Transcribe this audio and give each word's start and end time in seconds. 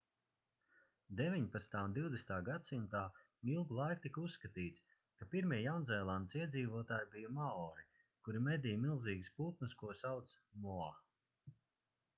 19. 1.17 1.59
un 1.81 1.91
20. 1.97 2.39
gs 2.47 2.71
ilgu 3.55 3.77
laiku 3.81 4.01
tika 4.07 4.23
uzskatīts 4.29 4.81
ka 5.19 5.29
pirmie 5.35 5.61
jaunzēlandes 5.67 6.39
iedzīvotāji 6.41 7.11
bija 7.15 7.33
maori 7.39 7.87
kuri 8.29 8.45
medīja 8.51 8.83
milzīgus 8.91 9.33
putnus 9.41 9.77
ko 9.83 9.95
sauca 10.05 10.43
moa 10.67 10.91